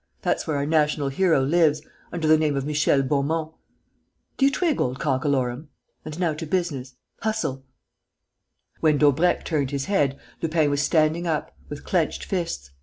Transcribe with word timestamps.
That's 0.23 0.47
where 0.47 0.57
our 0.57 0.65
national 0.65 1.09
hero 1.09 1.43
lives, 1.43 1.83
under 2.11 2.27
the 2.27 2.35
name 2.35 2.55
of 2.57 2.65
Michel 2.65 3.03
Beaumont.... 3.03 3.53
Do 4.35 4.45
you 4.47 4.51
twig, 4.51 4.81
old 4.81 4.97
cockalorum? 4.99 5.67
And 6.03 6.19
now 6.19 6.33
to 6.33 6.47
business. 6.47 6.95
Hustle!" 7.19 7.65
When 8.79 8.97
Daubrecq 8.97 9.45
turned 9.45 9.69
his 9.69 9.85
head, 9.85 10.17
Lupin 10.41 10.71
was 10.71 10.81
standing 10.81 11.27
up, 11.27 11.55
with 11.69 11.83
clenched 11.85 12.25
fists. 12.25 12.71